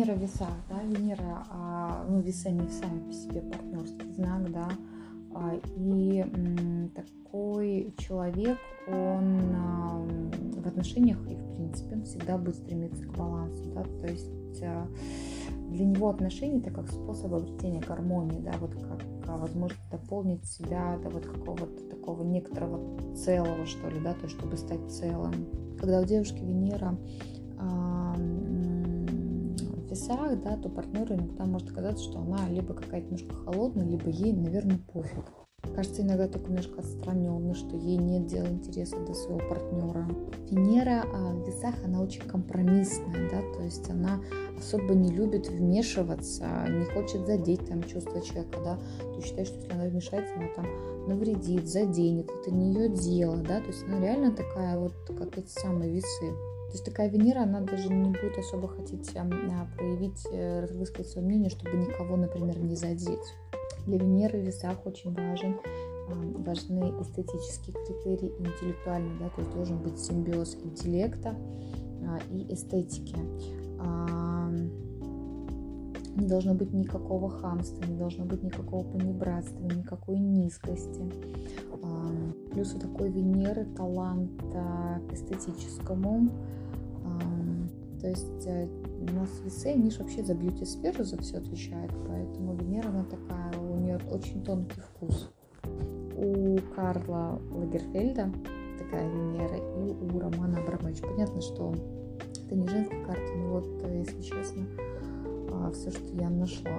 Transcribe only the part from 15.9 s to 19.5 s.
отношения это как способ обретения гармонии, да, вот как а,